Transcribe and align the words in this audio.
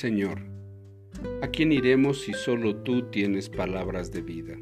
Señor, 0.00 0.38
¿a 1.42 1.48
quién 1.48 1.72
iremos 1.72 2.22
si 2.22 2.32
solo 2.32 2.74
tú 2.74 3.10
tienes 3.10 3.50
palabras 3.50 4.10
de 4.10 4.22
vida? 4.22 4.54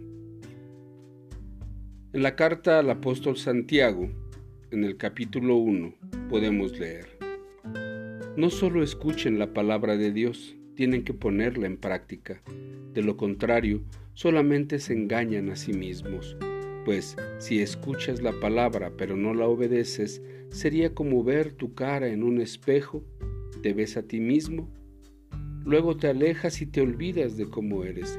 En 2.12 2.22
la 2.24 2.34
carta 2.34 2.80
al 2.80 2.90
apóstol 2.90 3.36
Santiago, 3.36 4.10
en 4.72 4.82
el 4.82 4.96
capítulo 4.96 5.54
1, 5.58 5.94
podemos 6.28 6.76
leer, 6.80 7.16
No 8.36 8.50
solo 8.50 8.82
escuchen 8.82 9.38
la 9.38 9.54
palabra 9.54 9.96
de 9.96 10.10
Dios, 10.10 10.56
tienen 10.74 11.04
que 11.04 11.14
ponerla 11.14 11.68
en 11.68 11.76
práctica. 11.76 12.42
De 12.92 13.02
lo 13.02 13.16
contrario, 13.16 13.84
solamente 14.14 14.80
se 14.80 14.94
engañan 14.94 15.50
a 15.50 15.54
sí 15.54 15.72
mismos. 15.72 16.36
Pues 16.84 17.16
si 17.38 17.62
escuchas 17.62 18.22
la 18.22 18.32
palabra 18.40 18.90
pero 18.98 19.16
no 19.16 19.34
la 19.34 19.46
obedeces, 19.46 20.20
sería 20.50 20.94
como 20.94 21.22
ver 21.22 21.52
tu 21.52 21.74
cara 21.74 22.08
en 22.08 22.24
un 22.24 22.40
espejo, 22.40 23.04
te 23.62 23.72
ves 23.72 23.96
a 23.96 24.02
ti 24.02 24.18
mismo, 24.18 24.68
luego 25.64 25.96
te 25.96 26.08
alejas 26.08 26.62
y 26.62 26.66
te 26.66 26.80
olvidas 26.80 27.36
de 27.36 27.48
cómo 27.48 27.84
eres. 27.84 28.18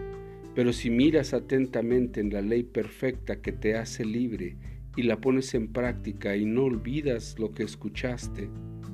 Pero 0.56 0.74
si 0.74 0.90
miras 0.90 1.34
atentamente 1.34 2.20
en 2.20 2.32
la 2.34 2.42
ley 2.42 2.64
perfecta 2.64 3.42
que 3.42 3.52
te 3.52 3.76
hace 3.76 4.04
libre 4.04 4.58
y 4.98 5.04
la 5.04 5.22
pones 5.22 5.54
en 5.54 5.72
práctica 5.72 6.36
y 6.36 6.46
no 6.46 6.66
olvidas 6.66 7.38
lo 7.40 7.52
que 7.52 7.64
escuchaste, 7.64 8.50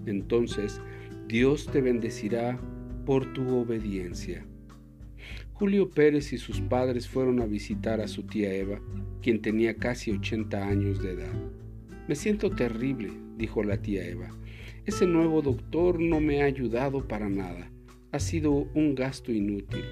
entonces 0.05 0.81
Dios 1.27 1.67
te 1.71 1.81
bendecirá 1.81 2.59
por 3.05 3.33
tu 3.33 3.55
obediencia. 3.55 4.45
Julio 5.53 5.89
Pérez 5.89 6.33
y 6.33 6.37
sus 6.37 6.59
padres 6.59 7.07
fueron 7.07 7.41
a 7.41 7.45
visitar 7.45 8.01
a 8.01 8.07
su 8.07 8.23
tía 8.23 8.53
Eva, 8.53 8.81
quien 9.21 9.41
tenía 9.41 9.75
casi 9.77 10.11
80 10.11 10.67
años 10.67 11.01
de 11.01 11.11
edad. 11.11 11.33
Me 12.07 12.15
siento 12.15 12.49
terrible, 12.51 13.11
dijo 13.37 13.63
la 13.63 13.77
tía 13.77 14.05
Eva. 14.05 14.29
Ese 14.85 15.07
nuevo 15.07 15.41
doctor 15.41 15.99
no 15.99 16.19
me 16.19 16.43
ha 16.43 16.45
ayudado 16.45 17.07
para 17.07 17.29
nada. 17.29 17.71
Ha 18.15 18.19
sido 18.19 18.69
un 18.73 18.95
gasto 18.95 19.33
inútil. 19.33 19.83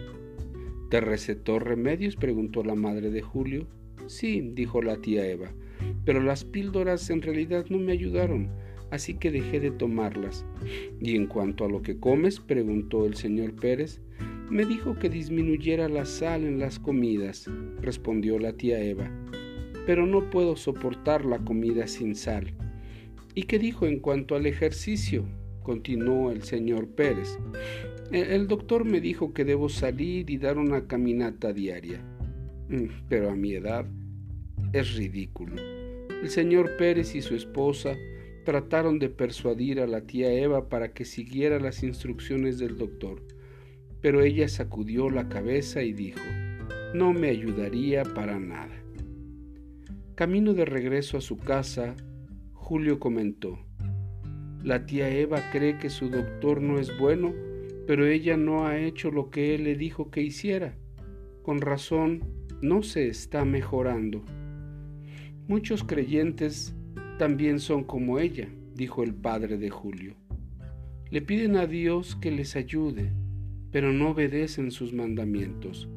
¿Te 0.90 1.02
recetó 1.02 1.60
remedios? 1.60 2.16
preguntó 2.16 2.64
la 2.64 2.74
madre 2.74 3.12
de 3.12 3.22
Julio. 3.22 3.68
Sí, 4.08 4.54
dijo 4.54 4.82
la 4.82 4.96
tía 4.96 5.28
Eva, 5.28 5.52
pero 6.06 6.22
las 6.22 6.46
píldoras 6.46 7.10
en 7.10 7.22
realidad 7.22 7.66
no 7.68 7.80
me 7.80 7.92
ayudaron, 7.92 8.48
así 8.92 9.16
que 9.16 9.30
dejé 9.30 9.60
de 9.60 9.72
tomarlas. 9.72 10.46
¿Y 11.02 11.18
en 11.18 11.28
cuanto 11.28 11.66
a 11.66 11.70
lo 11.70 11.82
que 11.82 12.00
comes? 12.00 12.40
preguntó 12.40 13.06
el 13.06 13.16
señor 13.16 13.58
Pérez. 13.58 14.00
Me 14.50 14.64
dijo 14.64 14.98
que 14.98 15.10
disminuyera 15.10 15.90
la 15.90 16.06
sal 16.06 16.46
en 16.46 16.60
las 16.60 16.80
comidas, 16.80 17.52
respondió 17.82 18.40
la 18.40 18.54
tía 18.54 18.80
Eva, 18.80 19.12
pero 19.86 20.06
no 20.06 20.30
puedo 20.30 20.56
soportar 20.56 21.26
la 21.26 21.40
comida 21.40 21.88
sin 21.88 22.16
sal. 22.16 22.54
¿Y 23.36 23.44
qué 23.44 23.60
dijo 23.60 23.86
en 23.86 24.00
cuanto 24.00 24.38
al 24.38 24.46
ejercicio? 24.46 25.26
Continuó 25.64 26.32
el 26.32 26.44
señor 26.44 26.90
Pérez. 26.90 27.40
El 28.12 28.48
doctor 28.48 28.86
me 28.86 29.02
dijo 29.02 29.34
que 29.34 29.46
debo 29.46 29.70
salir 29.70 30.30
y 30.30 30.38
dar 30.38 30.58
una 30.58 30.88
caminata 30.88 31.52
diaria. 31.54 32.04
Mm, 32.70 32.86
pero 33.10 33.32
a 33.32 33.36
mi 33.36 33.54
edad 33.54 33.86
es 34.72 34.96
ridículo. 34.96 35.56
El 36.22 36.30
señor 36.30 36.78
Pérez 36.78 37.16
y 37.16 37.22
su 37.22 37.36
esposa 37.36 37.96
trataron 38.46 39.00
de 39.00 39.10
persuadir 39.10 39.80
a 39.80 39.88
la 39.88 40.02
tía 40.02 40.32
Eva 40.32 40.70
para 40.70 40.94
que 40.94 41.06
siguiera 41.06 41.60
las 41.60 41.84
instrucciones 41.84 42.60
del 42.60 42.78
doctor, 42.78 43.24
pero 44.02 44.22
ella 44.22 44.48
sacudió 44.48 45.10
la 45.10 45.30
cabeza 45.30 45.82
y 45.82 45.94
dijo, 45.94 46.22
no 46.94 47.14
me 47.14 47.30
ayudaría 47.30 48.04
para 48.04 48.40
nada. 48.40 48.84
Camino 50.16 50.54
de 50.54 50.66
regreso 50.66 51.18
a 51.18 51.22
su 51.22 51.38
casa, 51.38 51.96
Julio 52.54 53.00
comentó, 53.00 53.60
la 54.64 54.86
tía 54.86 55.10
Eva 55.10 55.42
cree 55.52 55.78
que 55.78 55.90
su 55.90 56.10
doctor 56.10 56.62
no 56.62 56.80
es 56.80 56.98
bueno, 56.98 57.34
pero 57.86 58.08
ella 58.08 58.38
no 58.38 58.66
ha 58.66 58.80
hecho 58.80 59.12
lo 59.12 59.30
que 59.30 59.56
él 59.56 59.66
le 59.66 59.76
dijo 59.76 60.10
que 60.10 60.22
hiciera. 60.22 60.78
Con 61.42 61.60
razón, 61.60 62.24
no 62.62 62.82
se 62.82 63.08
está 63.10 63.44
mejorando. 63.44 64.24
Muchos 65.48 65.84
creyentes 65.84 66.74
también 67.20 67.60
son 67.60 67.84
como 67.84 68.20
ella, 68.20 68.48
dijo 68.74 69.04
el 69.04 69.14
padre 69.14 69.58
de 69.58 69.70
Julio. 69.70 70.16
Le 71.12 71.22
piden 71.22 71.58
a 71.58 71.68
Dios 71.68 72.16
que 72.16 72.32
les 72.32 72.56
ayude, 72.56 73.12
pero 73.72 73.92
no 73.92 74.12
obedecen 74.12 74.72
sus 74.72 74.94
mandamientos. 74.94 75.90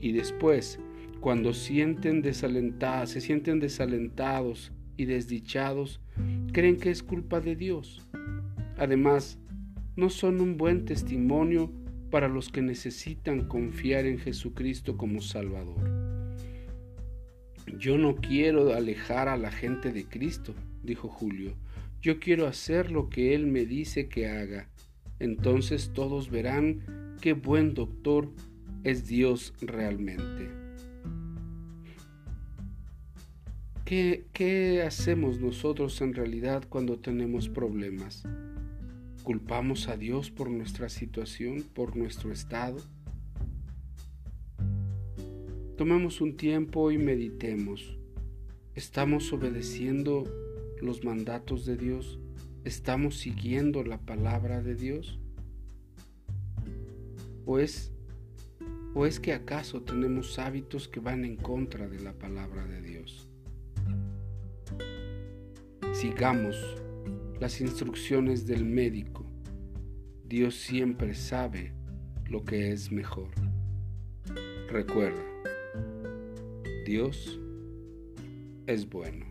Y 0.00 0.12
después, 0.12 0.78
cuando 1.20 1.52
sienten 1.52 2.22
desalentados, 2.22 3.10
se 3.10 3.20
sienten 3.20 3.58
desalentados 3.58 4.72
y 4.96 5.06
desdichados, 5.06 6.00
creen 6.52 6.76
que 6.76 6.90
es 6.90 7.02
culpa 7.02 7.40
de 7.40 7.56
Dios. 7.56 8.06
Además, 8.76 9.38
no 9.96 10.10
son 10.10 10.40
un 10.40 10.56
buen 10.56 10.84
testimonio 10.84 11.72
para 12.10 12.28
los 12.28 12.50
que 12.50 12.62
necesitan 12.62 13.48
confiar 13.48 14.06
en 14.06 14.18
Jesucristo 14.18 14.96
como 14.96 15.20
Salvador. 15.20 15.90
Yo 17.78 17.96
no 17.96 18.16
quiero 18.16 18.74
alejar 18.74 19.28
a 19.28 19.36
la 19.36 19.50
gente 19.50 19.92
de 19.92 20.04
Cristo, 20.04 20.54
dijo 20.82 21.08
Julio. 21.08 21.54
Yo 22.00 22.18
quiero 22.20 22.46
hacer 22.46 22.90
lo 22.90 23.08
que 23.08 23.34
Él 23.34 23.46
me 23.46 23.64
dice 23.64 24.08
que 24.08 24.28
haga. 24.28 24.68
Entonces 25.20 25.92
todos 25.94 26.30
verán 26.30 27.16
qué 27.20 27.32
buen 27.32 27.74
doctor 27.74 28.30
es 28.84 29.06
Dios 29.06 29.54
realmente. 29.60 30.61
¿Qué, 33.84 34.26
¿Qué, 34.32 34.82
hacemos 34.82 35.40
nosotros 35.40 36.00
en 36.02 36.14
realidad 36.14 36.62
cuando 36.68 37.00
tenemos 37.00 37.48
problemas? 37.48 38.22
¿Culpamos 39.24 39.88
a 39.88 39.96
Dios 39.96 40.30
por 40.30 40.48
nuestra 40.48 40.88
situación, 40.88 41.64
por 41.74 41.96
nuestro 41.96 42.32
estado? 42.32 42.78
Tomemos 45.76 46.20
un 46.20 46.36
tiempo 46.36 46.92
y 46.92 46.98
meditemos. 46.98 47.98
¿Estamos 48.76 49.32
obedeciendo 49.32 50.24
los 50.80 51.02
mandatos 51.02 51.66
de 51.66 51.76
Dios? 51.76 52.20
¿Estamos 52.64 53.18
siguiendo 53.18 53.82
la 53.82 53.98
palabra 53.98 54.62
de 54.62 54.76
Dios? 54.76 55.18
¿O 57.46 57.58
es, 57.58 57.90
¿O 58.94 59.06
es 59.06 59.18
que 59.18 59.32
acaso 59.32 59.82
tenemos 59.82 60.38
hábitos 60.38 60.86
que 60.86 61.00
van 61.00 61.24
en 61.24 61.36
contra 61.36 61.88
de 61.88 61.98
la 61.98 62.12
palabra 62.12 62.64
de 62.64 62.80
Dios? 62.80 63.31
Sigamos 66.02 66.56
las 67.38 67.60
instrucciones 67.60 68.44
del 68.44 68.64
médico. 68.64 69.24
Dios 70.24 70.56
siempre 70.56 71.14
sabe 71.14 71.74
lo 72.26 72.44
que 72.44 72.72
es 72.72 72.90
mejor. 72.90 73.28
Recuerda, 74.68 75.22
Dios 76.84 77.38
es 78.66 78.88
bueno. 78.88 79.26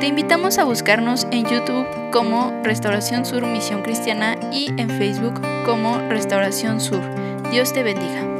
Te 0.00 0.08
invitamos 0.08 0.58
a 0.58 0.64
buscarnos 0.64 1.28
en 1.30 1.44
YouTube 1.44 1.86
como 2.10 2.60
Restauración 2.64 3.24
Sur 3.24 3.46
Misión 3.46 3.82
Cristiana 3.82 4.34
y 4.52 4.66
en 4.80 4.90
Facebook 4.90 5.40
como 5.64 5.98
Restauración 6.08 6.80
Sur. 6.80 7.02
Dios 7.52 7.72
te 7.72 7.84
bendiga. 7.84 8.31